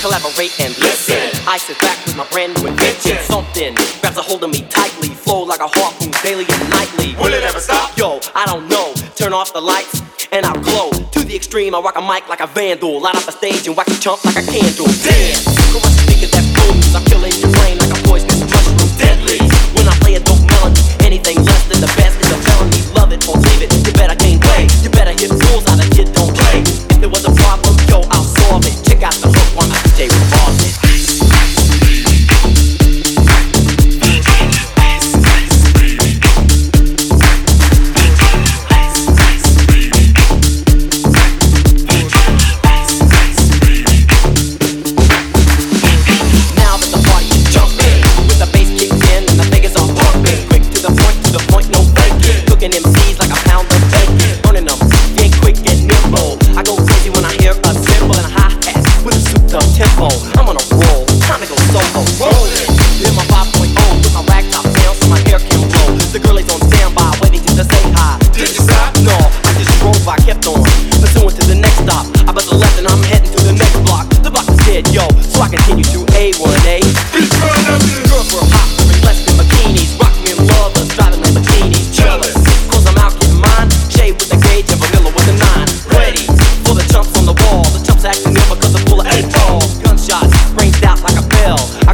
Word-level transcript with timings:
collaborate 0.00 0.58
and 0.58 0.72
listen. 0.80 1.20
I 1.46 1.58
sit 1.58 1.78
back 1.78 2.04
with 2.04 2.16
my 2.16 2.26
brand 2.32 2.56
new 2.56 2.68
invention. 2.68 3.16
Something 3.22 3.74
grabs 4.00 4.16
a 4.16 4.22
hold 4.22 4.42
of 4.42 4.50
me 4.50 4.62
tightly, 4.68 5.08
flow 5.08 5.44
like 5.44 5.60
a 5.60 5.68
harpoon 5.68 6.10
daily 6.24 6.46
and 6.48 6.70
nightly. 6.70 7.14
Will 7.20 7.32
it 7.32 7.44
ever 7.44 7.60
stop? 7.60 7.96
Yo, 7.96 8.18
I 8.34 8.46
don't 8.46 8.66
know. 8.68 8.94
Turn 9.14 9.32
off 9.32 9.52
the 9.52 9.60
lights 9.60 10.00
and 10.32 10.46
I'll 10.46 10.60
glow. 10.60 10.90
To 10.90 11.20
the 11.20 11.36
extreme, 11.36 11.74
I 11.74 11.80
rock 11.80 11.96
a 11.96 12.02
mic 12.02 12.28
like 12.28 12.40
a 12.40 12.48
vandal. 12.48 13.00
Light 13.00 13.14
up 13.14 13.28
a 13.28 13.32
stage 13.32 13.66
and 13.68 13.76
wax 13.76 13.96
a 13.96 14.00
chump 14.00 14.24
like 14.24 14.36
a 14.36 14.44
candle. 14.44 14.88
Dance, 15.04 15.44
crush 15.70 15.84
the 15.84 16.02
speaker 16.08 16.30
that. 16.32 16.50
I'm 16.90 17.04
killing 17.04 17.29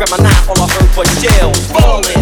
grabbed 0.00 0.22
my 0.22 0.28
knife, 0.28 0.48
all 0.48 0.62
I 0.62 0.68
heard 0.72 0.96
was 0.96 1.08
shell. 1.20 1.52
Falling 1.76 2.19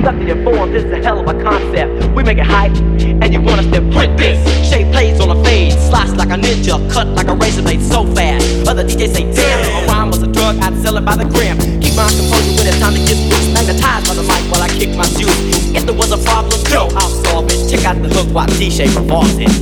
Conducted 0.00 0.30
in 0.30 0.44
form, 0.44 0.72
this 0.72 0.82
is 0.82 0.92
a 0.92 1.02
hell 1.04 1.20
of 1.20 1.28
a 1.28 1.36
concept. 1.44 1.92
We 2.16 2.22
make 2.22 2.38
it 2.38 2.46
hype, 2.46 2.72
and 3.20 3.34
you 3.34 3.42
want 3.42 3.60
us 3.60 3.66
to 3.66 3.84
print 3.92 4.16
this. 4.16 4.40
Shape 4.66 4.90
plays 4.92 5.20
on 5.20 5.28
a 5.28 5.44
fade, 5.44 5.72
slice 5.72 6.16
like 6.16 6.30
a 6.30 6.40
ninja, 6.40 6.80
cut 6.90 7.06
like 7.08 7.28
a 7.28 7.34
razor 7.34 7.60
blade 7.60 7.82
so 7.82 8.06
fast. 8.14 8.66
Other 8.66 8.82
DJs 8.82 9.12
say, 9.12 9.24
damn, 9.30 9.60
if 9.60 9.84
a 9.84 9.92
rhyme 9.92 10.08
was 10.08 10.22
a 10.22 10.26
drug, 10.26 10.56
I'd 10.56 10.74
sell 10.80 10.96
it 10.96 11.04
by 11.04 11.16
the 11.16 11.26
gram. 11.26 11.58
Keep 11.82 11.96
my 11.96 12.08
composure 12.16 12.56
when 12.56 12.66
it's 12.66 12.80
time 12.80 12.94
to 12.94 13.00
get 13.04 13.20
loose. 13.28 13.52
Magnetized 13.52 14.08
by 14.08 14.14
the 14.14 14.22
mic 14.22 14.40
while 14.50 14.62
I 14.62 14.68
kick 14.68 14.96
my 14.96 15.04
shoes. 15.04 15.36
If 15.76 15.84
there 15.84 15.94
was 15.94 16.12
a 16.12 16.18
problem, 16.24 16.58
yo, 16.72 16.88
I'll 16.96 17.12
solve 17.28 17.52
it. 17.52 17.68
Check 17.68 17.84
out 17.84 18.00
the 18.00 18.08
hook 18.08 18.32
while 18.32 18.48
DJ 18.56 18.88
revolves 18.96 19.36
it. 19.36 19.52